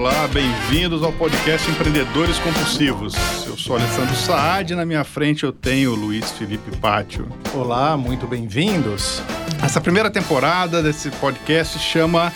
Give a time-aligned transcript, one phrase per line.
[0.00, 3.14] olá, bem-vindos ao podcast Empreendedores Compulsivos.
[3.46, 7.28] Eu sou Alessandro Saad e na minha frente eu tenho o Luiz Felipe Pátio.
[7.52, 9.22] Olá, muito bem-vindos.
[9.62, 12.32] Essa primeira temporada desse podcast chama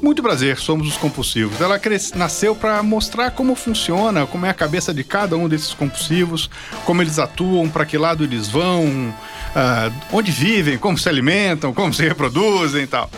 [0.00, 1.60] Muito Prazer, Somos os Compulsivos.
[1.60, 1.78] Ela
[2.14, 6.48] nasceu para mostrar como funciona, como é a cabeça de cada um desses compulsivos,
[6.86, 11.92] como eles atuam, para que lado eles vão, uh, onde vivem, como se alimentam, como
[11.92, 13.10] se reproduzem e tal.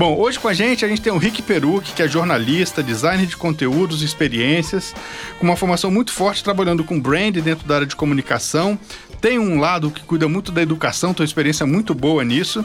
[0.00, 3.26] Bom, hoje com a gente a gente tem o Rick Perucci, que é jornalista, designer
[3.26, 4.94] de conteúdos e experiências,
[5.38, 8.78] com uma formação muito forte trabalhando com brand dentro da área de comunicação.
[9.20, 12.64] Tem um lado que cuida muito da educação, tem uma experiência muito boa nisso,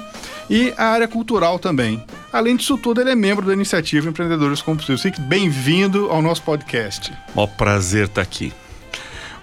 [0.50, 2.02] e a área cultural também.
[2.32, 5.04] Além disso tudo, ele é membro da iniciativa Empreendedores Compulsivos.
[5.04, 7.12] Rick, bem-vindo ao nosso podcast.
[7.36, 8.54] Mó prazer estar aqui.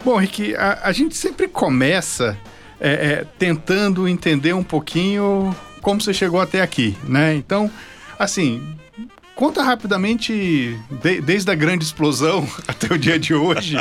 [0.02, 2.38] Bom, Rick, a, a gente sempre começa
[2.80, 7.34] é, é, tentando entender um pouquinho como você chegou até aqui, né?
[7.34, 7.70] Então,
[8.18, 8.62] assim,
[9.34, 13.77] Conta rapidamente, de, desde a grande explosão até o dia de hoje,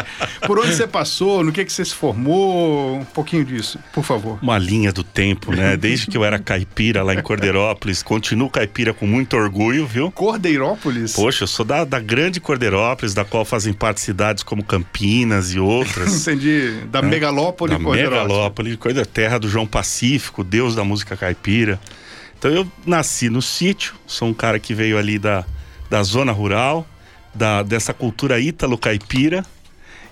[0.47, 4.39] por onde você passou, no que, que você se formou, um pouquinho disso, por favor.
[4.41, 5.75] Uma linha do tempo, né?
[5.77, 10.11] Desde que eu era caipira lá em Cordeirópolis, continuo caipira com muito orgulho, viu?
[10.11, 11.13] Cordeirópolis?
[11.13, 15.59] Poxa, eu sou da, da grande Cordeirópolis, da qual fazem parte cidades como Campinas e
[15.59, 16.21] outras.
[16.27, 17.01] Entendi, da é?
[17.01, 21.79] megalópole da Megalópole, coisa terra do João Pacífico, deus da música caipira.
[22.41, 25.45] Então eu nasci no sítio, sou um cara que veio ali da,
[25.91, 26.87] da zona rural,
[27.35, 29.45] da, dessa cultura ítalo-caipira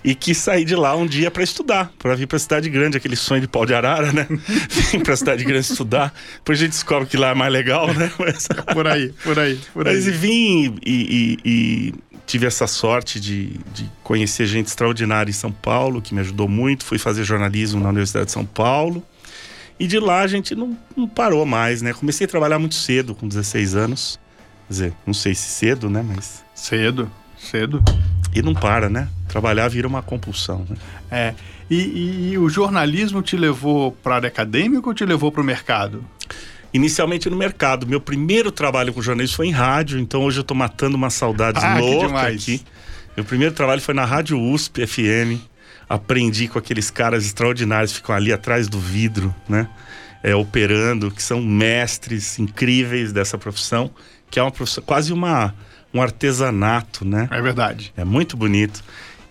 [0.04, 2.96] e quis sair de lá um dia para estudar, para vir para a cidade grande,
[2.96, 4.28] aquele sonho de pau de arara, né?
[4.92, 6.14] Vim para a cidade grande estudar.
[6.36, 8.08] Depois a gente descobre que lá é mais legal, né?
[8.16, 8.46] Mas...
[8.72, 9.96] por aí, por aí, por aí.
[9.96, 11.94] Mas e vim e, e, e
[12.28, 16.84] tive essa sorte de, de, conhecer gente extraordinária em São Paulo, que me ajudou muito.
[16.84, 19.04] Fui fazer jornalismo na Universidade de São Paulo.
[19.80, 21.94] E de lá a gente não, não parou mais, né?
[21.94, 24.20] Comecei a trabalhar muito cedo, com 16 anos.
[24.66, 26.04] Quer dizer, não sei se cedo, né?
[26.06, 26.44] Mas.
[26.54, 27.82] Cedo, cedo.
[28.34, 29.08] E não para, né?
[29.26, 30.76] Trabalhar vira uma compulsão, né?
[31.10, 31.34] É.
[31.70, 35.40] E, e, e o jornalismo te levou para a área acadêmica ou te levou para
[35.40, 36.04] o mercado?
[36.74, 37.86] Inicialmente no mercado.
[37.86, 41.58] Meu primeiro trabalho com jornalismo foi em rádio, então hoje eu estou matando uma saudade
[41.58, 42.60] ah, louca aqui.
[43.16, 45.49] Meu primeiro trabalho foi na Rádio USP FM
[45.90, 49.68] aprendi com aqueles caras extraordinários que ficam ali atrás do vidro, né?
[50.22, 53.90] É, operando, que são mestres incríveis dessa profissão,
[54.30, 55.52] que é uma profissão, quase uma,
[55.92, 57.26] um artesanato, né?
[57.32, 57.92] É verdade.
[57.96, 58.84] É muito bonito.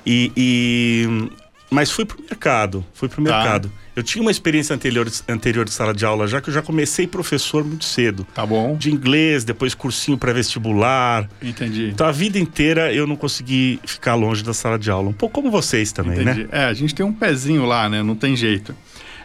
[0.06, 1.30] E, e
[1.70, 3.32] mas fui pro mercado, fui pro tá.
[3.32, 3.72] mercado.
[4.00, 7.06] Eu tinha uma experiência anterior, anterior de sala de aula já, que eu já comecei
[7.06, 8.26] professor muito cedo.
[8.34, 8.78] Tá bom.
[8.78, 11.30] De inglês, depois cursinho pré-vestibular.
[11.42, 11.90] Entendi.
[11.90, 15.10] Então a vida inteira eu não consegui ficar longe da sala de aula.
[15.10, 16.44] Um pouco como vocês também, Entendi.
[16.44, 16.50] né?
[16.50, 18.02] É, a gente tem um pezinho lá, né?
[18.02, 18.74] Não tem jeito.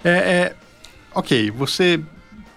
[0.03, 0.55] É, é,
[1.15, 2.01] ok, você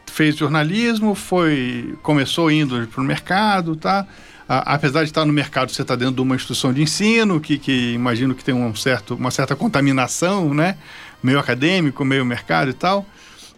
[0.07, 4.07] fez jornalismo, foi começou indo para o mercado, tá?
[4.47, 7.91] apesar de estar no mercado, você está dentro de uma instituição de ensino, que, que
[7.94, 10.78] imagino que tem um certo, uma certa contaminação, né?
[11.28, 13.06] Meio acadêmico, meio mercado e tal.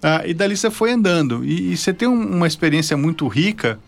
[0.01, 1.45] Ah, e dali você foi andando.
[1.45, 3.79] E, e você tem um, uma experiência muito rica,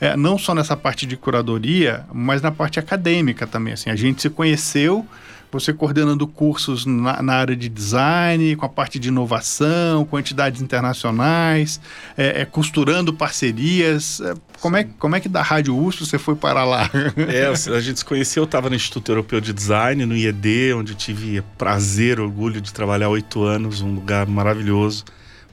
[0.00, 3.74] é, não só nessa parte de curadoria, mas na parte acadêmica também.
[3.74, 5.06] Assim, a gente se conheceu
[5.50, 10.60] você coordenando cursos na, na, área de design, com a parte de inovação, com entidades
[10.60, 11.80] internacionais,
[12.16, 14.20] é, é, costurando parcerias.
[14.20, 16.90] É, como, é, como é que da Rádio USP você foi para lá?
[17.28, 20.94] É, a gente se conheceu, eu estava no Instituto Europeu de Design, no IED, onde
[20.94, 25.04] tive prazer, orgulho de trabalhar oito anos, um lugar maravilhoso.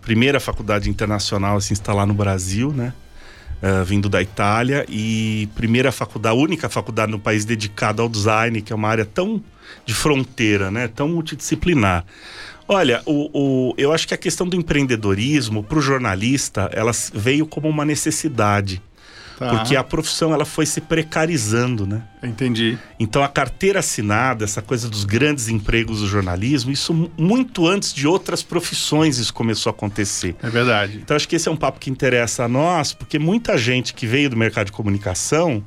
[0.01, 2.93] Primeira faculdade internacional a se instalar no Brasil, né?
[3.63, 8.71] Uh, vindo da Itália e primeira faculdade, única faculdade no país dedicada ao design, que
[8.71, 9.41] é uma área tão
[9.85, 10.87] de fronteira, né?
[10.87, 12.05] Tão multidisciplinar.
[12.67, 17.45] Olha, o, o, eu acho que a questão do empreendedorismo para o jornalista, ela veio
[17.45, 18.81] como uma necessidade.
[19.37, 19.49] Tá.
[19.49, 22.01] Porque a profissão ela foi se precarizando, né?
[22.23, 22.77] Entendi.
[22.97, 28.07] Então a carteira assinada, essa coisa dos grandes empregos do jornalismo, isso muito antes de
[28.07, 30.35] outras profissões isso começou a acontecer.
[30.41, 30.99] É verdade.
[31.03, 34.07] Então acho que esse é um papo que interessa a nós, porque muita gente que
[34.07, 35.63] veio do mercado de comunicação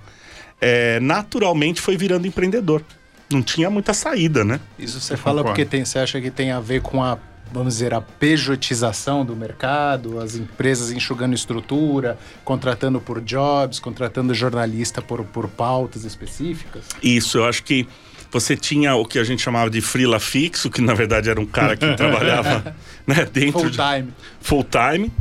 [0.61, 2.83] é, naturalmente foi virando empreendedor
[3.31, 4.61] não tinha muita saída, né?
[4.79, 7.19] Isso você fala porque tem, você acha que tem a ver com a
[7.53, 15.01] vamos dizer, a pejotização do mercado, as empresas enxugando estrutura, contratando por jobs, contratando jornalista
[15.01, 16.85] por, por pautas específicas?
[17.03, 17.89] Isso, eu acho que
[18.31, 21.47] você tinha o que a gente chamava de freela fixo, que na verdade era um
[21.47, 22.77] cara que trabalhava
[23.07, 24.03] né, dentro full time.
[24.03, 25.13] De, full time.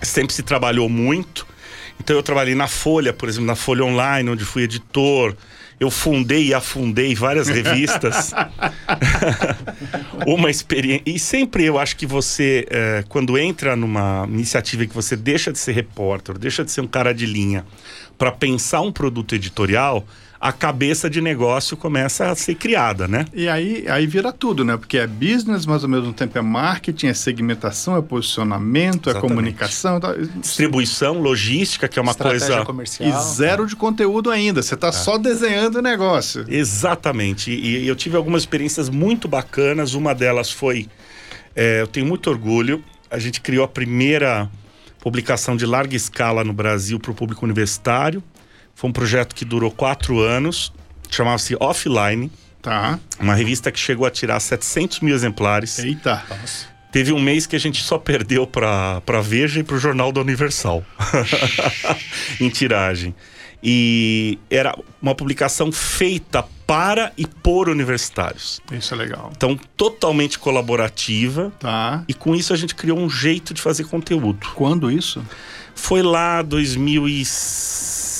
[0.00, 1.46] Sempre se trabalhou muito.
[1.98, 5.34] Então eu trabalhei na Folha, por exemplo, na Folha Online, onde fui editor,
[5.80, 8.32] eu fundei e afundei várias revistas.
[10.26, 11.02] uma experiência.
[11.06, 15.58] E sempre eu acho que você, é, quando entra numa iniciativa que você deixa de
[15.58, 17.64] ser repórter, deixa de ser um cara de linha,
[18.16, 20.04] para pensar um produto editorial,
[20.40, 23.24] a cabeça de negócio começa a ser criada, né?
[23.34, 24.76] E aí, aí vira tudo, né?
[24.76, 29.20] Porque é business, mas ao mesmo tempo é marketing, é segmentação, é posicionamento, é Exatamente.
[29.34, 29.98] comunicação.
[29.98, 30.14] Tá?
[30.40, 32.64] Distribuição, logística, que é uma Estratégia coisa.
[32.64, 33.08] comercial.
[33.08, 34.62] E zero de conteúdo ainda.
[34.62, 36.44] Você está só desenhando o negócio.
[36.48, 37.50] Exatamente.
[37.50, 39.94] E, e eu tive algumas experiências muito bacanas.
[39.94, 40.88] Uma delas foi.
[41.56, 42.82] é, eu tenho muito orgulho.
[43.10, 44.48] A gente criou a primeira
[45.00, 48.22] publicação de larga escala no Brasil para o público universitário.
[48.78, 50.72] Foi um projeto que durou quatro anos.
[51.10, 52.30] Chamava-se Offline.
[52.62, 53.00] Tá.
[53.18, 55.80] Uma revista que chegou a tirar 700 mil exemplares.
[55.80, 56.24] Eita.
[56.92, 60.12] Teve um mês que a gente só perdeu para para Veja e para o Jornal
[60.12, 60.84] da Universal
[62.38, 63.16] em tiragem.
[63.60, 68.60] E era uma publicação feita para e por universitários.
[68.70, 69.32] Isso é legal.
[69.34, 71.52] Então, totalmente colaborativa.
[71.58, 72.04] Tá.
[72.06, 74.46] E com isso a gente criou um jeito de fazer conteúdo.
[74.54, 75.20] Quando isso?
[75.74, 76.42] Foi lá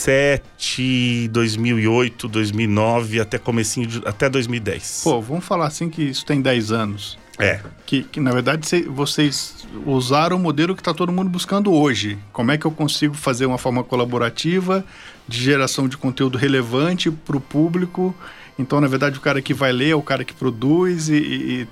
[0.08, 5.02] 2007, 2008, 2009, até comecinho de, até 2010.
[5.04, 7.18] Pô, vamos falar assim que isso tem 10 anos.
[7.38, 7.60] É.
[7.86, 12.18] Que, que na verdade cê- vocês usaram o modelo que está todo mundo buscando hoje.
[12.32, 14.84] Como é que eu consigo fazer uma forma colaborativa
[15.28, 18.12] de geração de conteúdo relevante para o público?
[18.58, 21.68] Então, na verdade, o cara que vai ler é o cara que produz e, e-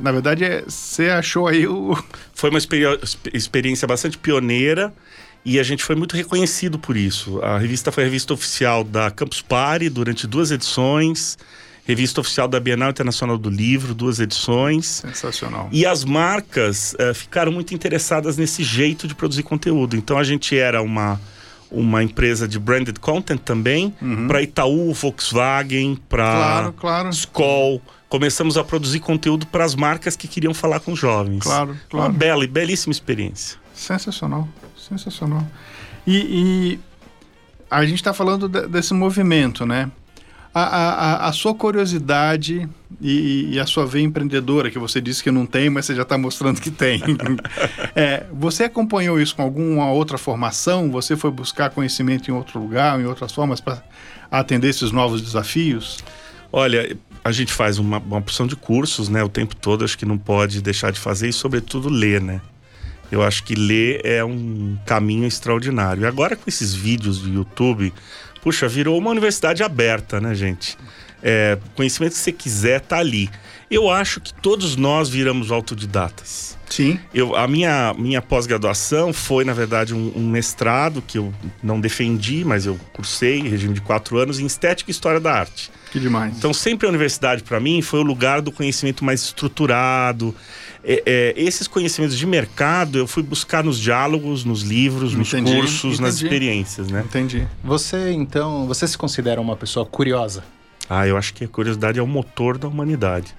[0.00, 1.96] na verdade, é- você achou aí o...
[2.34, 2.98] Foi uma experi-
[3.32, 4.92] experiência bastante pioneira
[5.44, 7.40] e a gente foi muito reconhecido por isso.
[7.42, 11.36] A revista foi a revista oficial da Campus Party durante duas edições,
[11.86, 14.86] revista oficial da Bienal Internacional do Livro, duas edições.
[15.04, 15.68] Sensacional.
[15.70, 19.96] E as marcas eh, ficaram muito interessadas nesse jeito de produzir conteúdo.
[19.96, 21.20] Então a gente era uma,
[21.70, 23.94] uma empresa de branded content também,
[24.26, 27.10] para Itaú, Volkswagen, para Claro, claro.
[27.10, 27.82] Skoll.
[28.08, 31.42] Começamos a produzir conteúdo para as marcas que queriam falar com jovens.
[31.42, 32.10] Claro, claro.
[32.12, 33.58] Uma bela e belíssima experiência.
[33.74, 34.48] Sensacional,
[34.84, 35.46] sensacional.
[36.06, 36.80] E, e
[37.70, 39.90] a gente está falando de- desse movimento, né?
[40.56, 42.68] A, a, a- sua curiosidade
[43.00, 46.02] e, e a sua veia empreendedora, que você disse que não tem, mas você já
[46.02, 47.00] está mostrando que tem.
[47.96, 50.90] É, você acompanhou isso com alguma outra formação?
[50.90, 53.82] Você foi buscar conhecimento em outro lugar, em outras formas, para
[54.30, 55.98] atender esses novos desafios?
[56.52, 59.22] Olha, a gente faz uma, uma opção de cursos, né?
[59.24, 62.40] O tempo todo, acho que não pode deixar de fazer e, sobretudo, ler, né?
[63.10, 66.02] Eu acho que ler é um caminho extraordinário.
[66.02, 67.92] E agora com esses vídeos do YouTube,
[68.42, 70.76] puxa, virou uma universidade aberta, né, gente?
[71.22, 73.30] É, conhecimento que você quiser tá ali.
[73.70, 76.56] Eu acho que todos nós viramos autodidatas.
[76.68, 76.98] Sim.
[77.12, 82.44] Eu, a minha, minha pós-graduação foi, na verdade, um, um mestrado que eu não defendi,
[82.44, 85.70] mas eu cursei, em regime de quatro anos, em Estética e História da Arte.
[85.90, 86.36] Que demais.
[86.36, 90.34] Então, sempre a universidade, para mim, foi o lugar do conhecimento mais estruturado.
[90.86, 95.56] É, é, esses conhecimentos de mercado eu fui buscar nos diálogos, nos livros, nos Entendi,
[95.56, 96.24] cursos, nas entendi.
[96.24, 97.02] experiências, né?
[97.06, 97.48] Entendi.
[97.64, 100.44] Você, então, você se considera uma pessoa curiosa?
[100.88, 103.34] Ah, eu acho que a curiosidade é o motor da humanidade.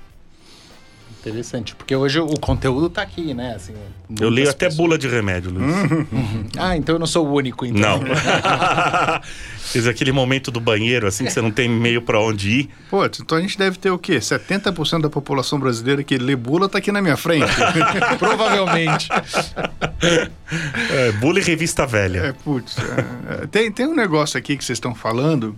[1.28, 3.56] Interessante, porque hoje o conteúdo tá aqui, né?
[3.56, 3.74] Assim,
[4.20, 5.66] Eu leio até pessoas- bula de remédio, Luiz.
[6.56, 8.00] Ah, então eu não sou o único, então.
[8.00, 8.06] Não.
[9.58, 12.70] Fiz aquele momento do banheiro, assim, que você não tem meio para onde ir.
[12.92, 14.18] Pô, então a gente deve ter o quê?
[14.20, 17.48] 70% da população brasileira que lê bula tá aqui na minha frente.
[18.20, 19.10] Provavelmente.
[20.92, 22.20] É, bula e revista velha.
[22.20, 22.78] É, putz.
[22.78, 25.56] é, é, tem, tem um negócio aqui que vocês estão falando,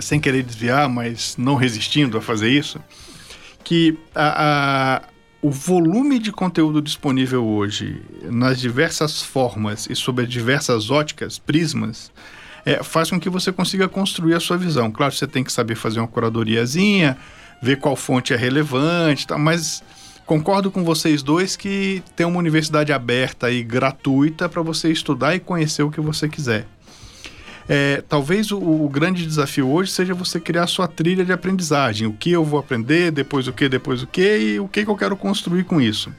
[0.00, 2.78] sem querer desviar, mas não resistindo a fazer isso,
[3.66, 5.02] que a, a-
[5.42, 12.12] o volume de conteúdo disponível hoje, nas diversas formas e sob as diversas óticas, prismas,
[12.64, 14.88] é, faz com que você consiga construir a sua visão.
[14.90, 17.16] Claro, você tem que saber fazer uma curadoriazinha,
[17.60, 19.36] ver qual fonte é relevante, tá?
[19.36, 19.82] mas
[20.24, 25.40] concordo com vocês dois que tem uma universidade aberta e gratuita para você estudar e
[25.40, 26.66] conhecer o que você quiser.
[27.68, 32.06] É, talvez o, o grande desafio hoje seja você criar a sua trilha de aprendizagem.
[32.06, 34.90] O que eu vou aprender, depois o que, depois o que e o que, que
[34.90, 36.12] eu quero construir com isso.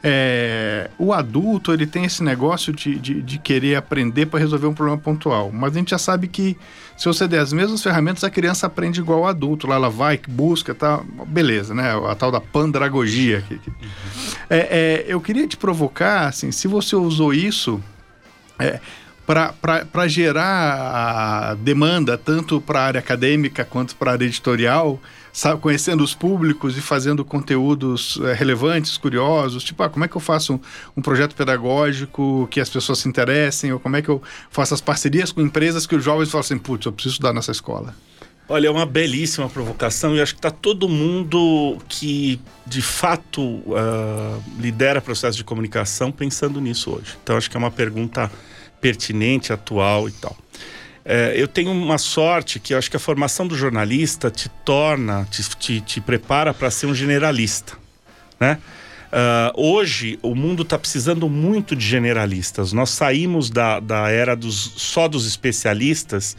[0.00, 4.74] É, o adulto ele tem esse negócio de, de, de querer aprender para resolver um
[4.74, 5.50] problema pontual.
[5.52, 6.56] Mas a gente já sabe que
[6.96, 9.66] se você der as mesmas ferramentas, a criança aprende igual ao adulto.
[9.66, 11.94] Lá ela vai, busca, tá, beleza, né?
[12.08, 13.44] A tal da pandragogia.
[14.50, 17.82] É, é, eu queria te provocar, assim, se você usou isso
[18.58, 18.80] é,
[19.28, 24.98] para gerar a demanda tanto para a área acadêmica quanto para a área editorial,
[25.30, 30.16] sabe, conhecendo os públicos e fazendo conteúdos é, relevantes, curiosos, tipo, ah, como é que
[30.16, 30.60] eu faço um,
[30.96, 34.80] um projeto pedagógico que as pessoas se interessem, ou como é que eu faço as
[34.80, 37.94] parcerias com empresas que os jovens falam assim, putz, eu preciso estudar nessa escola.
[38.48, 44.38] Olha, é uma belíssima provocação e acho que está todo mundo que de fato ah,
[44.58, 47.14] lidera processo de comunicação pensando nisso hoje.
[47.22, 48.30] Então acho que é uma pergunta
[48.80, 50.36] pertinente, atual e tal.
[51.04, 55.26] É, eu tenho uma sorte que eu acho que a formação do jornalista te torna,
[55.30, 57.74] te, te, te prepara para ser um generalista,
[58.38, 58.58] né?
[59.08, 62.74] Uh, hoje o mundo está precisando muito de generalistas.
[62.74, 66.36] Nós saímos da, da era dos, só dos especialistas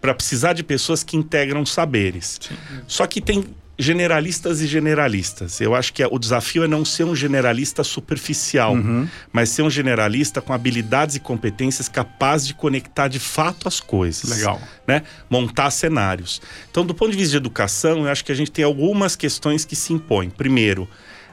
[0.00, 2.38] para precisar de pessoas que integram saberes.
[2.40, 2.56] Sim.
[2.86, 3.44] Só que tem
[3.78, 5.60] generalistas e generalistas.
[5.60, 9.06] Eu acho que é, o desafio é não ser um generalista superficial, uhum.
[9.32, 14.30] mas ser um generalista com habilidades e competências capazes de conectar de fato as coisas.
[14.30, 14.60] Legal.
[14.86, 15.02] Né?
[15.30, 16.42] Montar cenários.
[16.70, 19.64] Então, do ponto de vista de educação, eu acho que a gente tem algumas questões
[19.64, 20.28] que se impõem.
[20.28, 20.88] Primeiro,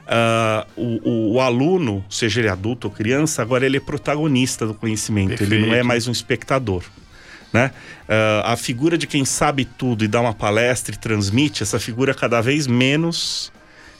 [0.06, 5.30] Uh, o, o, aluno, seja ele adulto ou criança, agora ele é protagonista do conhecimento,
[5.30, 5.52] Perfeito.
[5.52, 6.84] ele não é mais um espectador.
[7.52, 7.70] Né?
[8.08, 12.12] Uh, a figura de quem sabe tudo e dá uma palestra e transmite, essa figura
[12.12, 13.52] cada vez menos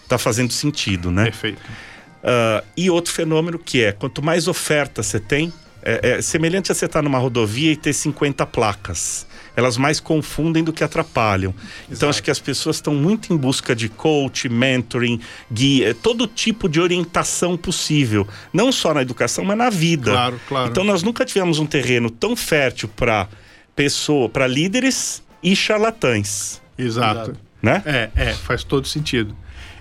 [0.03, 1.25] está fazendo sentido, né?
[1.25, 1.61] Perfeito.
[1.61, 6.75] Uh, e outro fenômeno que é, quanto mais oferta você tem, é, é semelhante a
[6.75, 11.53] você estar tá numa rodovia e ter 50 placas elas mais confundem do que atrapalham.
[11.53, 11.87] Exato.
[11.91, 15.19] Então acho que as pessoas estão muito em busca de coach, mentoring,
[15.51, 20.13] guia, todo tipo de orientação possível, não só na educação, mas na vida.
[20.13, 20.71] Claro, claro.
[20.71, 23.27] Então nós nunca tivemos um terreno tão fértil para
[23.75, 26.61] pessoa, para líderes e charlatães.
[26.77, 27.35] Exato.
[27.63, 27.83] Né?
[27.87, 29.35] É, é, faz todo sentido.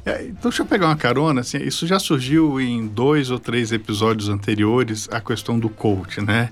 [0.05, 1.41] É, então, deixa eu pegar uma carona.
[1.41, 6.51] Assim, isso já surgiu em dois ou três episódios anteriores, a questão do coach, né?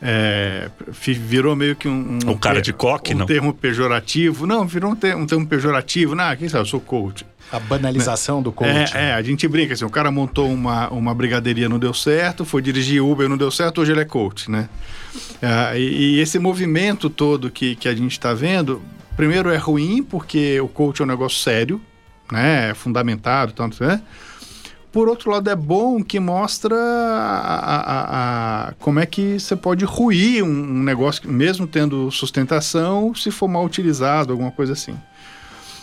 [0.00, 2.18] É, virou meio que um.
[2.26, 3.26] um o cara de coque, um não?
[3.26, 4.46] termo pejorativo.
[4.46, 6.14] Não, virou um termo, um termo pejorativo.
[6.14, 7.24] Não, quem sabe, eu sou coach.
[7.50, 8.44] A banalização né?
[8.44, 8.96] do coach.
[8.96, 12.44] É, é, a gente brinca assim: o cara montou uma, uma brigaderia, não deu certo,
[12.44, 14.68] foi dirigir Uber, não deu certo, hoje ele é coach, né?
[15.40, 18.82] É, e, e, esse movimento todo que, que a gente está vendo,
[19.16, 21.80] primeiro é ruim, porque o coach é um negócio sério,
[22.30, 22.70] né?
[22.70, 24.02] É fundamentado, tanto, né?
[24.96, 29.84] Por outro lado, é bom que mostra a, a, a, como é que você pode
[29.84, 34.98] ruir um, um, negócio, mesmo tendo sustentação, se for mal utilizado, alguma coisa assim.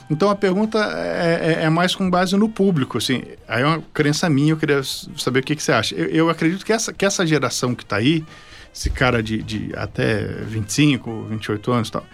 [0.09, 3.21] Então a pergunta é, é, é mais com base no público, assim.
[3.47, 5.93] Aí é uma crença minha, eu queria saber o que, que você acha.
[5.93, 8.25] Eu, eu acredito que essa, que essa geração que está aí,
[8.73, 12.05] esse cara de, de até 25, 28 anos e tal,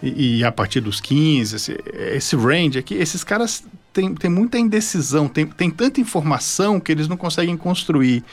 [0.00, 1.76] e, e, a partir dos 15, esse,
[2.12, 7.08] esse range aqui, esses caras têm, têm muita indecisão, tem, tem tanta informação que eles
[7.08, 8.24] não conseguem construir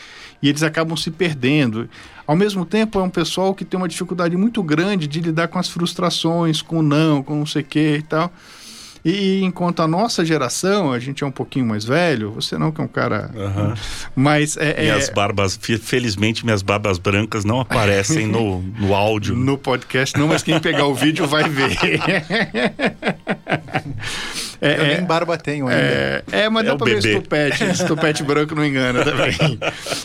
[0.41, 1.87] e eles acabam se perdendo.
[2.25, 5.59] Ao mesmo tempo, é um pessoal que tem uma dificuldade muito grande de lidar com
[5.59, 8.33] as frustrações, com o não, com não sei o que e tal.
[9.03, 12.79] E enquanto a nossa geração, a gente é um pouquinho mais velho, você não que
[12.79, 13.31] é um cara.
[13.33, 13.73] Uhum.
[14.15, 19.35] Mas é, é Minhas barbas, felizmente, minhas barbas brancas não aparecem no, no áudio.
[19.35, 21.71] No podcast, não, mas quem pegar o vídeo vai ver.
[24.61, 25.81] É, Eu nem é, barba tenho ainda.
[25.81, 27.01] É, é mas é dá pra bebê.
[27.01, 27.63] ver esse tupete.
[27.65, 29.59] Esse tupete branco não engana também.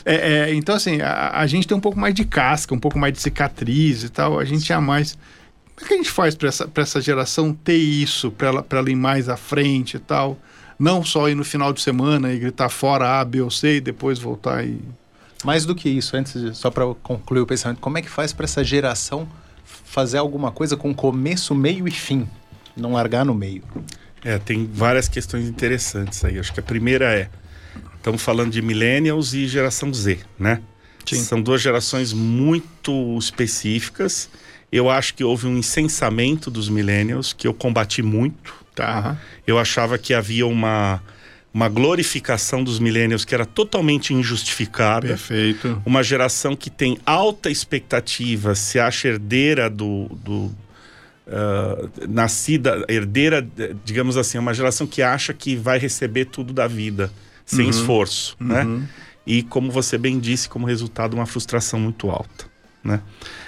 [0.04, 2.98] É, é, então, assim, a, a, gente tem um pouco mais de casca, um pouco
[2.98, 4.38] mais de cicatriz e tal.
[4.38, 5.18] A gente é mais
[5.76, 8.90] como é que a gente faz para essa, essa geração ter isso, para ela, ela
[8.90, 10.38] ir mais à frente e tal?
[10.78, 13.80] Não só ir no final de semana e gritar fora A, B ou C e
[13.80, 14.80] depois voltar e.
[15.44, 18.32] Mais do que isso, antes de, só para concluir o pensamento, como é que faz
[18.32, 19.28] para essa geração
[19.64, 22.26] fazer alguma coisa com começo, meio e fim?
[22.74, 23.62] Não largar no meio.
[24.24, 26.38] É, tem várias questões interessantes aí.
[26.38, 27.28] Acho que a primeira é:
[27.96, 30.60] estamos falando de millennials e geração Z, né?
[31.04, 31.22] Sim.
[31.22, 34.28] São duas gerações muito específicas
[34.70, 38.54] eu acho que houve um incensamento dos millennials que eu combati muito.
[38.74, 39.16] Tá?
[39.46, 41.02] Eu achava que havia uma,
[41.52, 45.08] uma glorificação dos millennials que era totalmente injustificada.
[45.08, 45.80] Perfeito.
[45.86, 50.54] Uma geração que tem alta expectativa, se acha herdeira do, do
[51.26, 53.44] Uh, nascida, herdeira,
[53.84, 57.10] digamos assim, uma geração que acha que vai receber tudo da vida,
[57.44, 58.46] sem uhum, esforço, uhum.
[58.46, 58.88] né?
[59.26, 62.46] E como você bem disse, como resultado, uma frustração muito alta,
[62.82, 63.00] né?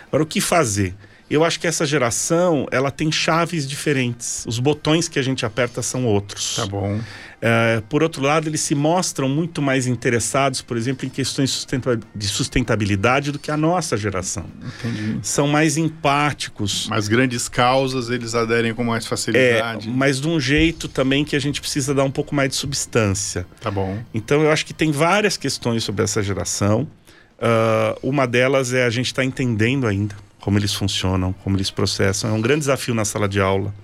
[0.08, 0.96] Agora, o que fazer?
[1.30, 4.44] Eu acho que essa geração, ela tem chaves diferentes.
[4.46, 6.56] Os botões que a gente aperta são outros.
[6.56, 7.00] Tá bom.
[7.40, 11.66] É, por outro lado, eles se mostram muito mais interessados, por exemplo, em questões
[12.14, 14.44] de sustentabilidade do que a nossa geração.
[14.80, 15.18] Entendi.
[15.22, 16.88] São mais empáticos.
[16.88, 19.88] Mais grandes causas eles aderem com mais facilidade.
[19.88, 22.56] É, mas de um jeito também que a gente precisa dar um pouco mais de
[22.56, 23.46] substância.
[23.60, 23.98] Tá bom.
[24.12, 26.88] Então eu acho que tem várias questões sobre essa geração.
[27.38, 31.70] Uh, uma delas é a gente estar tá entendendo ainda como eles funcionam, como eles
[31.70, 32.30] processam.
[32.30, 33.74] É um grande desafio na sala de aula.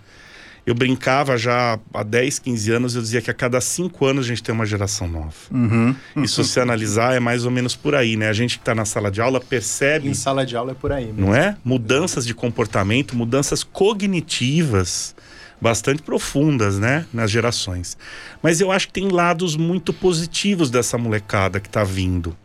[0.66, 4.28] Eu brincava já há 10, 15 anos, eu dizia que a cada 5 anos a
[4.28, 5.34] gente tem uma geração nova.
[5.50, 5.94] Uhum.
[6.16, 8.28] E se você analisar, é mais ou menos por aí, né?
[8.30, 10.08] A gente que está na sala de aula percebe.
[10.08, 11.06] Em sala de aula é por aí.
[11.06, 11.20] Mesmo.
[11.20, 11.54] Não é?
[11.62, 15.14] Mudanças de comportamento, mudanças cognitivas
[15.60, 17.96] bastante profundas, né, nas gerações.
[18.42, 22.36] Mas eu acho que tem lados muito positivos dessa molecada que está vindo.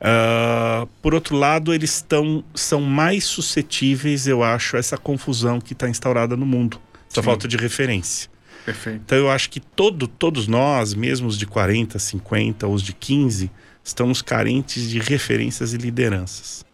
[0.00, 5.72] Uh, por outro lado, eles estão são mais suscetíveis, eu acho, a essa confusão que
[5.72, 7.24] está instaurada no mundo, essa Sim.
[7.24, 8.28] falta de referência.
[8.64, 9.02] Perfeito.
[9.06, 13.50] Então eu acho que todo, todos nós, mesmo os de 40, 50, os de 15,
[13.82, 16.66] estamos carentes de referências e lideranças.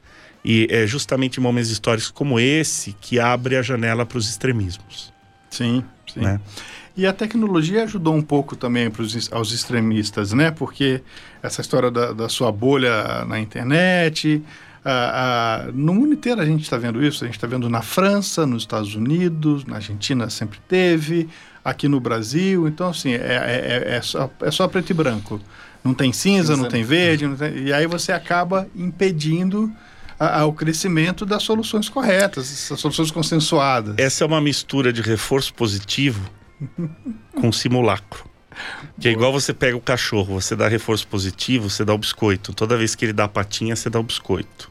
[0.44, 5.12] E é justamente em momentos históricos como esse que abre a janela para os extremismos.
[5.50, 6.20] Sim, sim.
[6.20, 6.40] Né?
[6.96, 10.50] E a tecnologia ajudou um pouco também pros, aos extremistas, né?
[10.50, 11.00] Porque
[11.42, 14.42] essa história da, da sua bolha na internet,
[14.84, 17.24] ah, ah, no mundo inteiro a gente está vendo isso.
[17.24, 21.28] A gente está vendo na França, nos Estados Unidos, na Argentina sempre teve,
[21.64, 22.68] aqui no Brasil.
[22.68, 25.40] Então, assim, é, é, é, é só, é só preto e branco.
[25.82, 29.72] Não tem cinza, Cinza, não tem verde, não tem- e aí você acaba impedindo
[30.20, 33.94] a- a- o crescimento das soluções corretas, das soluções consensuadas.
[33.98, 36.20] Essa é uma mistura de reforço positivo
[37.34, 38.24] com simulacro.
[39.00, 42.52] Que é igual você pega o cachorro, você dá reforço positivo, você dá o biscoito.
[42.52, 44.70] Toda vez que ele dá a patinha, você dá o biscoito.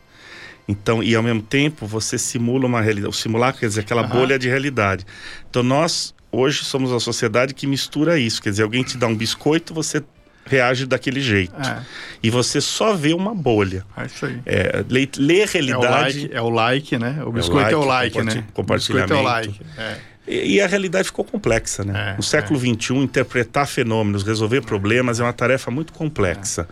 [0.67, 3.10] Então, e ao mesmo tempo, você simula uma realidade.
[3.10, 4.15] O simulacro quer dizer aquela Aham.
[4.19, 5.05] bolha de realidade.
[5.50, 8.41] Então, nós hoje somos a sociedade que mistura isso.
[8.41, 10.01] Quer dizer, alguém te dá um biscoito, você
[10.45, 11.53] reage daquele jeito.
[11.60, 11.81] É,
[12.24, 13.83] E você só vê uma bolha.
[13.98, 14.39] é isso aí.
[14.45, 16.19] É, lê, lê É o realidade.
[16.21, 17.24] like, é o like, né?
[17.25, 18.43] O biscoito é o like, like, né?
[18.53, 19.60] comparti- O biscoito é o compartilhamento.
[19.60, 19.62] like.
[19.77, 20.10] É.
[20.27, 22.11] E, e a realidade ficou complexa, né?
[22.13, 26.67] É, no século XXI, interpretar fenômenos, resolver problemas é uma tarefa muito complexa.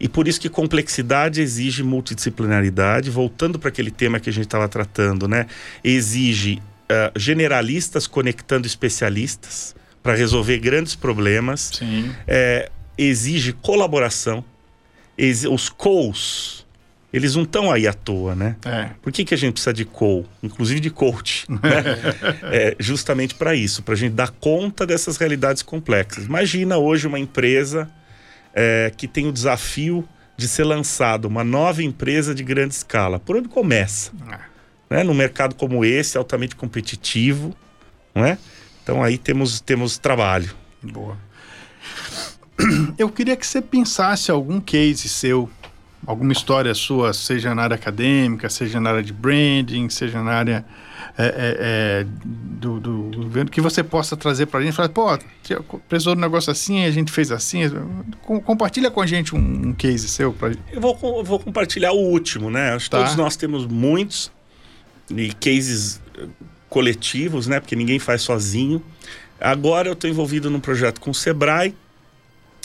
[0.00, 3.10] E por isso que complexidade exige multidisciplinaridade.
[3.10, 5.46] Voltando para aquele tema que a gente estava tratando, né?
[5.82, 11.70] Exige ah, generalistas conectando especialistas para resolver grandes problemas.
[11.78, 12.12] Sim.
[12.26, 14.44] É, exige colaboração.
[15.16, 16.57] Exi- os COs,
[17.12, 18.56] eles não estão aí à toa, né?
[18.64, 18.90] É.
[19.00, 21.46] Por que, que a gente precisa de co, inclusive de coach?
[21.48, 21.60] né?
[22.52, 26.26] é justamente para isso, para a gente dar conta dessas realidades complexas.
[26.26, 27.90] Imagina hoje uma empresa
[28.54, 33.18] é, que tem o desafio de ser lançada uma nova empresa de grande escala.
[33.18, 34.12] Por onde começa?
[34.28, 34.40] Ah,
[34.90, 35.02] Né?
[35.02, 37.54] Num mercado como esse, altamente competitivo,
[38.14, 38.38] não é?
[38.82, 40.54] Então aí temos, temos trabalho.
[40.82, 41.16] Boa.
[42.98, 45.48] Eu queria que você pensasse algum case seu,
[46.06, 50.64] alguma história sua, seja na área acadêmica, seja na área de branding, seja na área
[51.16, 54.74] é, é, é, do, do governo, que você possa trazer para a gente.
[54.74, 55.18] Falar, pô,
[55.88, 57.62] precisou de um negócio assim, a gente fez assim.
[58.22, 60.32] Com- compartilha com a gente um, um case seu.
[60.32, 60.52] Pra...
[60.72, 62.72] Eu vou, eu vou compartilhar o último, né?
[62.74, 62.98] Acho que Tá.
[62.98, 64.30] todos nós temos muitos
[65.10, 66.26] e cases eh,
[66.68, 67.58] coletivos, né?
[67.60, 68.80] Porque ninguém faz sozinho.
[69.40, 71.74] Agora eu estou envolvido num projeto com o Sebrae,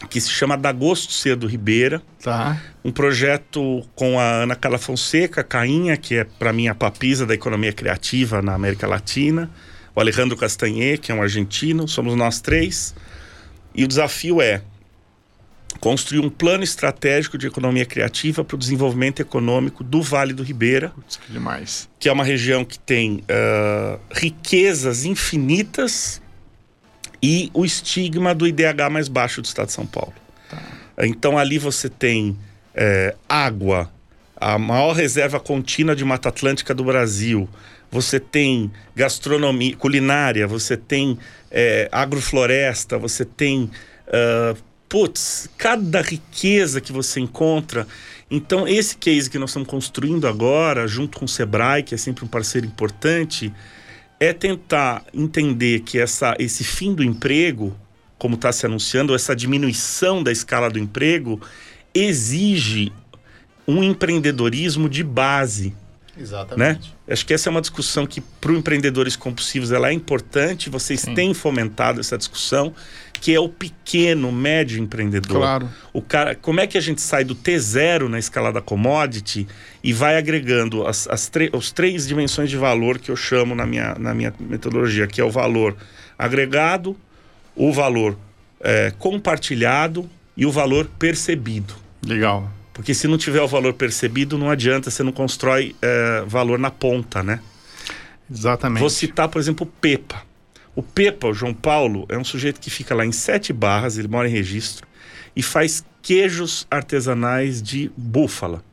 [0.10, 2.02] que se chama Dagosto Cedo Ribeira.
[2.22, 2.62] Tá.
[2.84, 7.34] Um projeto com a Ana Carla Fonseca, Cainha, que é para mim a papisa da
[7.34, 9.50] economia criativa na América Latina.
[9.96, 11.88] O Alejandro Castanhe, que é um argentino.
[11.88, 12.96] Somos nós três.
[13.76, 14.62] E o desafio é
[15.80, 20.90] construir um plano estratégico de economia criativa para o desenvolvimento econômico do Vale do Ribeira,
[20.90, 21.90] Putz, que demais.
[22.00, 26.22] que é uma região que tem ah, riquezas infinitas
[27.24, 30.14] e o estigma do IDH mais baixo do estado de São Paulo.
[31.00, 32.38] Então ali você tem
[32.76, 33.90] eh, água,
[34.36, 37.48] a maior reserva contínua de Mata Atlântica do Brasil.
[37.90, 41.18] Você tem gastronomia, culinária, você tem
[41.50, 43.72] eh, agrofloresta, você tem.
[44.08, 44.56] ah,
[44.90, 47.88] putz, cada riqueza que você encontra.
[48.30, 52.24] Então, esse case que nós estamos construindo agora, junto com o Sebrae, que é sempre
[52.24, 53.52] um parceiro importante,
[54.24, 57.76] é tentar entender que essa, esse fim do emprego,
[58.18, 61.42] como está se anunciando, essa diminuição da escala do emprego,
[61.94, 62.92] exige
[63.68, 66.22] um empreendedorismo de base, né?
[66.22, 66.94] Exatamente.
[67.08, 70.70] Acho que essa é uma discussão que para os empreendedores compulsivos ela é importante.
[70.70, 71.16] Vocês Sim.
[71.16, 72.74] têm fomentado essa discussão,
[73.24, 75.38] que é o pequeno, médio empreendedor.
[75.38, 75.70] Claro.
[75.94, 79.48] O cara, como é que a gente sai do T0 na escala da commodity
[79.82, 83.96] e vai agregando as, as os três dimensões de valor que eu chamo na minha,
[83.98, 85.74] na minha metodologia, que é o valor
[86.20, 86.98] agregado,
[87.56, 88.18] o valor
[88.60, 91.76] eh, compartilhado e o valor percebido.
[92.06, 92.52] Legal.
[92.74, 96.70] Porque se não tiver o valor percebido, não adianta, você não constrói eh, valor na
[96.70, 97.40] ponta, né?
[98.30, 98.82] Exatamente.
[98.82, 100.33] Vou citar, por exemplo, o Pepa.
[100.76, 104.08] O Pepa, o João Paulo, é um sujeito que fica lá em Sete Barras, ele
[104.08, 104.88] mora em registro,
[105.36, 108.64] e faz queijos artesanais de búfala.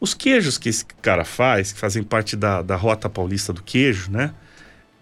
[0.00, 4.10] Os queijos que esse cara faz, que fazem parte da, da rota paulista do queijo,
[4.10, 4.32] né?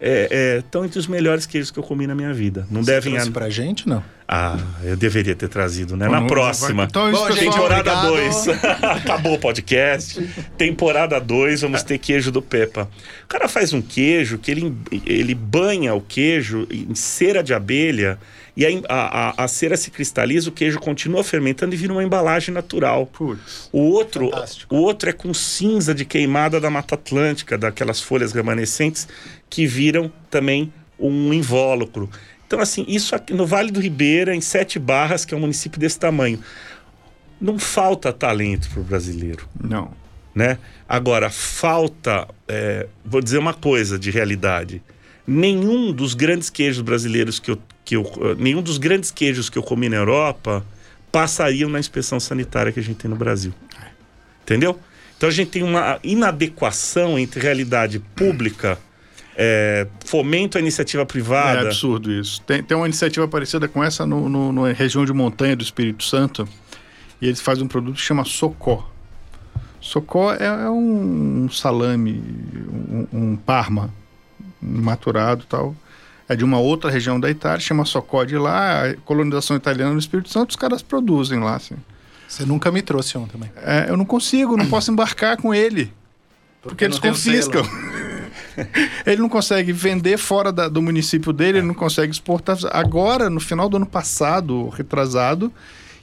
[0.04, 2.66] Estão é, é, entre os melhores queijos que eu comi na minha vida.
[2.70, 3.14] Não Você devem.
[3.14, 4.02] Trouxe pra gente, não?
[4.26, 6.06] Ah, eu deveria ter trazido, né?
[6.06, 6.74] Bom, na não- próxima.
[6.76, 8.44] vai- então, isso, Bom, pessoal, Temporada obrigado.
[8.44, 8.48] 2.
[8.82, 10.20] Acabou o podcast.
[10.56, 12.88] Temporada 2, vamos ter queijo do Pepa.
[13.24, 14.74] O cara faz um queijo que ele,
[15.06, 18.18] ele banha o queijo em cera de abelha
[18.56, 22.02] e a, a, a- a cera se cristaliza, o queijo continua fermentando e vira uma
[22.04, 23.04] embalagem natural.
[23.06, 23.68] Putz.
[23.72, 24.74] O outro, Fantástico.
[24.74, 29.06] o outro é com cinza de queimada da Mata Atlântica, daquelas folhas remanescentes
[29.54, 32.10] que viram também um invólucro.
[32.44, 35.78] Então, assim, isso aqui no Vale do Ribeira, em Sete Barras, que é um município
[35.78, 36.40] desse tamanho,
[37.40, 39.92] não falta talento para o brasileiro, Não.
[40.34, 40.58] né?
[40.88, 44.82] Agora, falta, é, vou dizer uma coisa de realidade.
[45.24, 48.04] Nenhum dos grandes queijos brasileiros que eu, que eu,
[48.36, 50.66] nenhum dos grandes queijos que eu comi na Europa
[51.12, 53.54] passariam na inspeção sanitária que a gente tem no Brasil.
[54.42, 54.80] Entendeu?
[55.16, 58.78] Então a gente tem uma inadequação entre realidade pública,
[59.36, 61.60] é, fomento à iniciativa É privada.
[61.62, 62.40] absurdo isso.
[62.42, 66.04] Tem, tem uma iniciativa parecida com essa no, no- na região de montanha do Espírito
[66.04, 66.48] Santo.
[67.20, 68.88] E eles fazem um produto que chama Socó.
[69.80, 72.22] Socó é, é um salame,
[72.92, 73.90] um, um parma
[74.60, 75.74] maturado e tal.
[76.28, 78.86] É de uma outra região da Itália, chama Socó de lá.
[78.86, 81.56] A colonização italiana no Espírito Santo, os caras produzem lá.
[81.56, 81.76] Assim.
[82.26, 83.50] Você nunca me trouxe um também.
[83.56, 85.92] É, eu não consigo, não posso embarcar com ele.
[86.62, 87.62] Porque eles não tem o confiscam.
[89.06, 92.56] ele não consegue vender fora da- do município dele, ele não consegue exportar.
[92.72, 95.52] Agora, no final do ano passado, retrasado,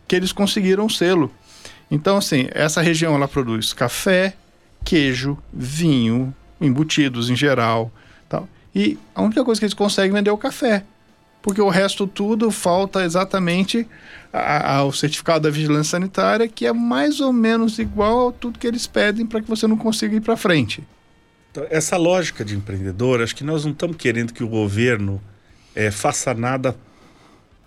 [0.07, 1.31] que eles conseguiram o selo.
[1.89, 4.35] Então, assim, essa região ela produz café,
[4.83, 7.91] queijo, vinho, embutidos em geral,
[8.29, 8.47] tal.
[8.73, 10.83] E a única coisa que eles conseguem vender é o café.
[11.41, 13.87] Porque o resto tudo falta exatamente
[14.31, 18.67] a- ao certificado da vigilância sanitária, que é mais ou menos igual a tudo que
[18.67, 20.83] eles pedem para que você não consiga ir para frente.
[21.51, 25.21] Então, essa lógica de empreendedor, acho que nós não estamos querendo que o governo
[25.75, 26.75] eh, faça nada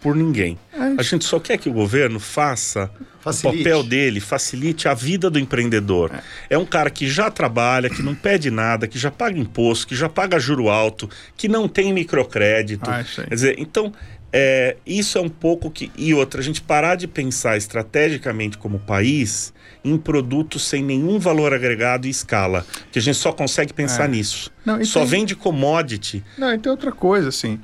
[0.00, 0.58] por ninguém.
[0.72, 3.60] É A gente só quer que o governo faça Facilite.
[3.60, 6.12] o papel dele, facilite a vida do empreendedor.
[6.50, 6.58] É.
[6.58, 10.08] um cara que já trabalha, que não pede nada, que já paga imposto, que já
[10.08, 12.88] paga juro alto, que não tem microcrédito.
[12.88, 13.02] Ah.
[13.02, 13.94] Quer dizer, então,
[14.30, 15.90] é, isso é um pouco que.
[15.96, 21.52] E outra, a gente parar de pensar estrategicamente como país em produtos sem nenhum valor
[21.52, 22.64] agregado e escala.
[22.90, 24.08] Que a gente só consegue pensar É.
[24.08, 24.50] nisso.
[24.64, 26.24] Não, só tem- vende commodity.
[26.38, 27.60] Não, e tem outra coisa, assim.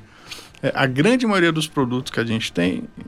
[0.61, 3.03] É, a grande maioria dos produtos que a gente tem é,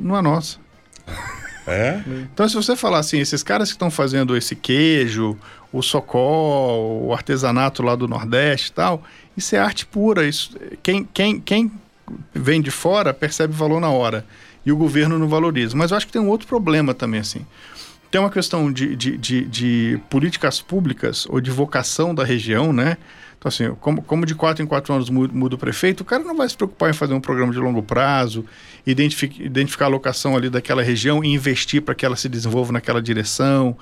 [0.00, 0.58] não é nossa.
[1.70, 2.00] É?
[2.32, 5.36] Então, se você falar assim, esses caras que estão fazendo esse queijo,
[5.70, 9.02] o socó, o artesanato lá do Nordeste e tal,
[9.36, 10.26] isso é arte pura.
[10.26, 11.70] Isso, quem, quem, quem
[12.34, 14.24] vem de fora percebe valor na hora.
[14.64, 15.76] E o governo não valoriza.
[15.76, 17.44] Mas eu acho que tem um outro problema também, assim.
[18.10, 22.96] Tem uma questão de, de, de, de políticas públicas ou de vocação da região, né?
[23.38, 26.24] Então, assim, como, como de quatro em quatro anos mu- muda o prefeito, o cara
[26.24, 28.44] não vai se preocupar em fazer um programa de longo prazo,
[28.86, 33.00] identifi- identificar a locação ali daquela região e investir para que ela se desenvolva naquela
[33.00, 33.76] direção.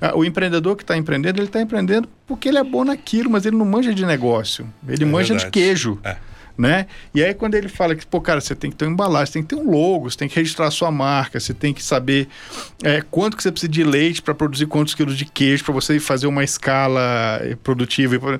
[0.00, 3.44] Ah, o empreendedor que está empreendendo, ele está empreendendo porque ele é bom naquilo, mas
[3.46, 4.66] ele não manja de negócio.
[4.86, 5.50] Ele É manja de verdade.
[5.50, 5.98] queijo.
[6.04, 6.16] É.
[6.60, 6.86] Né?
[7.14, 9.42] E aí quando ele fala que, pô, cara, você tem que ter uma embalagem, tem
[9.42, 12.28] que ter um logo, você tem que registrar a sua marca, você tem que saber
[12.82, 15.98] é, quanto que você precisa de leite para produzir quantos quilos de queijo, para você
[15.98, 18.38] fazer uma escala eh, produtiva.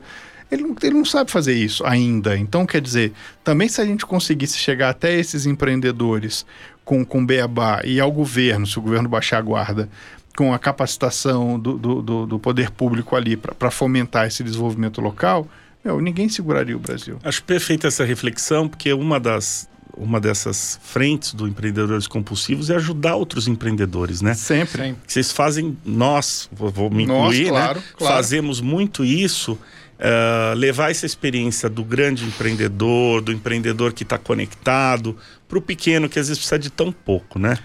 [0.53, 2.37] Ele não, ele não sabe fazer isso ainda.
[2.37, 6.45] Então, quer dizer, também se a gente conseguisse chegar até esses empreendedores
[6.85, 9.89] com, com beabá e ao governo, se o governo baixar a guarda,
[10.37, 15.49] com a capacitação do, do, do- do poder público ali para fomentar esse desenvolvimento local,
[15.85, 17.19] meu, ninguém seguraria o Brasil.
[17.23, 23.17] Acho perfeita essa reflexão, porque uma das uma dessas frentes do empreendedores compulsivos é ajudar
[23.17, 24.33] outros empreendedores, né?
[24.35, 24.95] Sempre.
[25.07, 27.85] Vocês fazem, nós, vou, vou me Nós, incluir, claro, né?
[27.99, 28.15] claro.
[28.15, 29.59] Fazemos muito isso,
[29.99, 35.17] eh, levar essa experiência do grande empreendedor, do empreendedor que está conectado,
[35.47, 37.59] para o pequeno que às vezes precisa de tão pouco, né?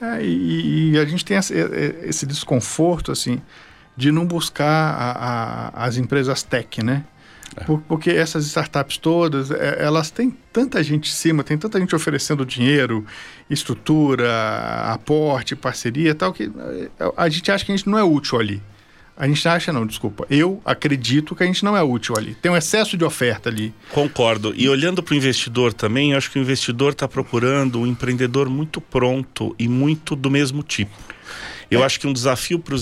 [0.00, 1.52] É, e, e a gente tem esse,
[2.04, 3.38] esse desconforto, assim,
[3.96, 7.04] de não buscar a- a- as empresas tech, né?
[7.66, 11.94] Por- porque essas startups todas, é, elas têm tanta gente em cima, tem tanta gente
[11.94, 13.04] oferecendo dinheiro,
[13.48, 14.28] estrutura,
[14.92, 16.44] aporte, parceria tal, que
[16.98, 18.62] é, a gente acha que a gente não é útil ali.
[19.14, 20.26] A gente acha, não, desculpa.
[20.30, 22.34] Eu acredito que a gente não é útil ali.
[22.40, 23.72] Tem um excesso de oferta ali.
[23.90, 24.54] Concordo.
[24.56, 28.80] E olhando para o investidor também, acho que o investidor está procurando um empreendedor muito
[28.80, 30.96] pronto e muito do mesmo tipo.
[31.74, 32.74] Eu acho que um desafio para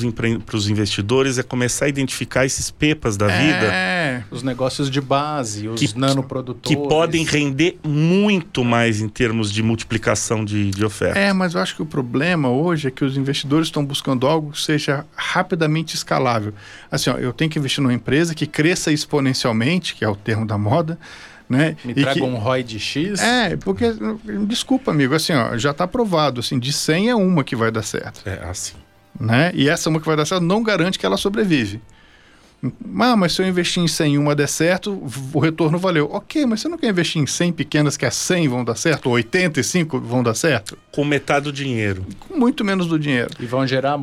[0.57, 3.67] os investidores é começar a identificar esses pepas da vida.
[3.73, 6.69] É, os negócios de base, os Que- nanoprodutores.
[6.69, 11.19] Que podem render muito mais em termos de multiplicação de, de oferta.
[11.19, 14.51] É, mas eu acho que o problema hoje é que os investidores estão buscando algo
[14.53, 16.53] que seja rapidamente escalável.
[16.91, 20.47] Assim, ó, eu tenho que investir numa empresa que cresça exponencialmente, que é o termo
[20.47, 20.99] da moda,
[21.51, 21.77] né?
[21.85, 23.21] Me E traga que- um ROI de X.
[23.21, 23.87] É, porque,
[24.47, 27.83] desculpa, amigo, assim, ó, já está provado, assim, de 100 é uma que vai dar
[27.83, 28.75] certo, É assim.
[29.19, 29.51] né?
[29.55, 31.83] E essa uma que vai dar certo não garante que ela sobrevive.
[33.01, 36.11] Ah, mas se eu investir em 100 e uma der certo, o retorno valeu.
[36.13, 39.07] Ok, mas você não quer investir em 100 pequenas que as 100 vão dar certo,
[39.07, 40.77] ou 85 vão dar certo?
[40.93, 42.05] Com metade do dinheiro.
[42.29, 43.31] Com muito menos do dinheiro.
[43.41, 43.99] E vão gerar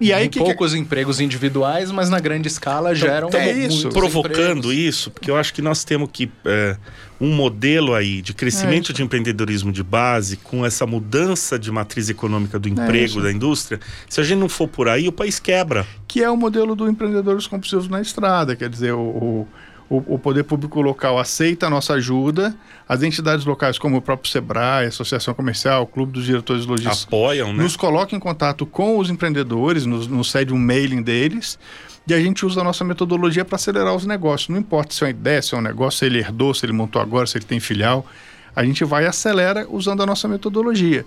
[0.00, 3.52] E aí, em que que- poucos empregos individuais, mas na grande escala geram então, é
[3.52, 3.88] isso.
[3.90, 4.72] Provocando empregos.
[4.74, 6.76] isso, porque eu acho que nós temos que é,
[7.20, 8.92] um modelo aí de É crescimento isso.
[8.94, 13.78] de empreendedorismo de base, com essa mudança de matriz econômica do É emprego, da indústria.
[14.08, 15.86] Se a gente não for por aí, o país quebra.
[16.08, 18.56] que é o modelo do empreendedores compulsivos na estrada.
[18.56, 19.48] Quer dizer, o, o,
[19.90, 22.54] o poder público local aceita a nossa ajuda,
[22.88, 27.60] as entidades locais, como o próprio SEBRAE, Associação Comercial, Clube dos Diretores Logísticos, Apoiam, né?
[27.60, 31.58] nos coloca em contato com os empreendedores, nos, nos cede um mailing deles,
[32.06, 34.48] e a gente usa a nossa metodologia para acelerar os negócios.
[34.48, 36.72] Não importa se é uma ideia, se é um negócio, se ele herdou, se ele
[36.72, 38.06] montou agora, se ele tem filial,
[38.54, 41.04] a gente vai e acelera usando a nossa metodologia.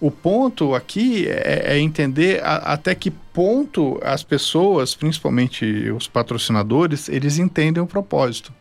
[0.00, 7.08] O ponto aqui é, é entender a- até que ponto as pessoas, principalmente os patrocinadores,
[7.08, 8.52] eles entendem o propósito.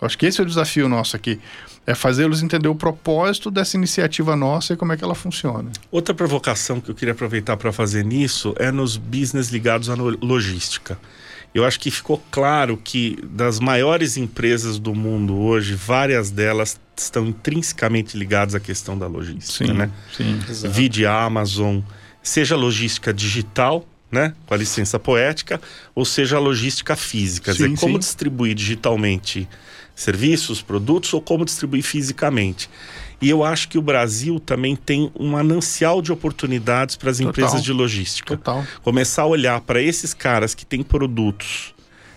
[0.00, 1.40] Eu Acho que esse é o desafio nosso aqui.
[1.86, 5.70] É fazê-los entender o propósito dessa iniciativa nossa e como é que ela funciona.
[5.90, 10.98] Outra provocação que eu queria aproveitar para fazer nisso é nos business ligados à logística.
[11.54, 17.26] Eu acho que ficou claro que das maiores empresas do mundo hoje, várias delas estão
[17.26, 19.90] intrinsecamente ligadas à questão da logística, né?
[20.16, 20.40] sim.
[20.48, 20.74] Exato.
[20.74, 21.78] Vide a Amazon,
[22.20, 25.60] seja logística digital, né, com a licença poética,
[25.94, 27.98] ou seja a logística física, quer Sim, dizer, como sim.
[27.98, 29.48] distribuir digitalmente
[29.94, 32.68] serviços, produtos ou como distribuir fisicamente.
[33.20, 37.62] E eu acho que o Brasil também tem um manancial de oportunidades para as empresas
[37.62, 38.36] de logística.
[38.36, 38.64] Total.
[38.82, 41.74] Começar a olhar para esses caras que têm produtos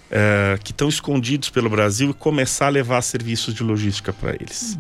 [0.10, 4.80] eh, que estão escondidos pelo Brasil e começar a levar serviços de logística para eles.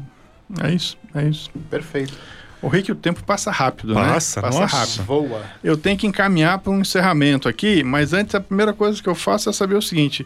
[0.61, 1.49] É isso, é isso.
[1.69, 2.13] Perfeito.
[2.61, 4.47] O Rick, o tempo passa rápido, Passa, né?
[4.47, 4.77] Passa nossa.
[4.77, 5.03] rápido.
[5.03, 5.43] Voa.
[5.63, 9.13] Eu tenho que encaminhar para um encerramento aqui, mas antes a primeira coisa que eu
[9.13, 10.25] faço é saber o seguinte: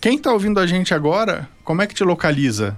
[0.00, 2.76] quem está ouvindo a gente agora, como é que te localiza?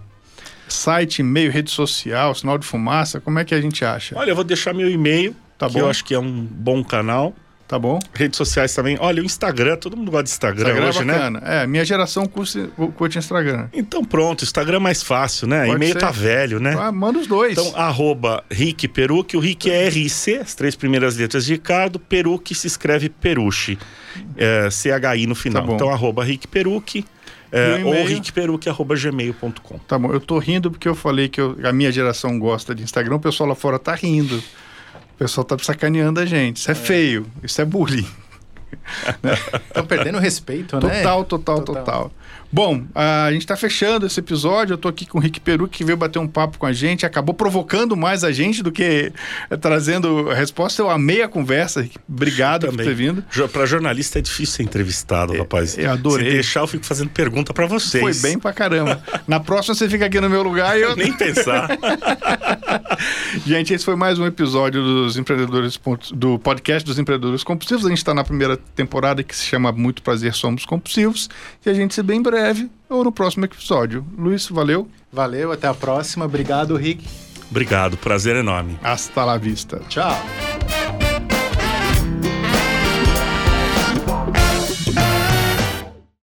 [0.72, 4.16] Site, e-mail, rede social, sinal de fumaça, como é que a gente acha?
[4.18, 5.80] Olha, eu vou deixar meu e-mail, Tá que bom.
[5.80, 7.34] eu acho que é um bom canal.
[7.68, 8.00] Tá bom?
[8.12, 8.96] Redes sociais também.
[8.98, 11.12] Olha, o Instagram, todo mundo gosta de Instagram, Instagram hoje, é né?
[11.12, 11.42] bacana.
[11.44, 13.68] É, minha geração curte, curte Instagram.
[13.72, 15.66] Então pronto, Instagram é mais fácil, né?
[15.66, 16.00] Pode E-mail ser.
[16.00, 16.74] tá velho, né?
[16.76, 17.52] Ah, manda os dois.
[17.56, 22.56] Então, arroba Rick Perucci, o Rick é RC, as três primeiras letras de Ricardo, Perucci
[22.56, 23.78] se escreve Perucci,
[24.36, 25.64] é, CHI no final.
[25.64, 27.04] Tá então, arroba Rick Perucci,
[27.52, 28.06] é, o ou e-mail?
[28.08, 29.78] rickperucci, arroba gmail.com.
[29.86, 32.82] Tá bom, eu tô rindo porque eu falei que eu- a minha geração gosta de
[32.82, 34.36] Instagram, o pessoal lá fora tá rindo.
[34.36, 36.58] O pessoal tá sacaneando a gente.
[36.58, 38.06] Isso é, feio, isso é bullying.
[39.68, 40.80] Estão perdendo respeito, né?
[41.02, 42.12] Total, total, Total.
[42.52, 44.74] Bom, a gente tá fechando esse episódio.
[44.74, 47.06] Eu tô aqui com o Rick Peru, que veio bater um papo com a gente.
[47.06, 49.12] Acabou provocando mais a gente do que
[49.50, 50.82] eh, trazendo a resposta.
[50.82, 51.82] Eu amei a conversa.
[51.82, 51.96] Rick.
[52.08, 53.24] Obrigado por ter vindo.
[53.52, 55.78] Pra jornalista é difícil ser entrevistado, rapaz.
[55.78, 56.26] eu adorei.
[56.26, 58.02] Se deixar, eu fico fazendo pergunta pra vocês.
[58.02, 59.00] Foi bem pra caramba.
[59.28, 60.96] Na próxima você fica aqui no meu lugar e eu.
[61.00, 61.68] Nem pensar.
[63.46, 65.78] Gente, esse foi mais um episódio dos empreendedores
[66.12, 67.86] do podcast dos empreendedores compulsivos.
[67.86, 71.30] A gente está na primeira temporada que se chama Muito Prazer Somos Compulsivos
[71.64, 74.04] e a gente se vê em breve ou no próximo episódio.
[74.16, 74.88] Luiz, valeu.
[75.12, 76.24] Valeu, até a próxima.
[76.24, 77.06] Obrigado, Rick.
[77.50, 78.78] Obrigado, prazer enorme.
[78.82, 79.80] Hasta la vista.
[79.88, 80.79] Tchau.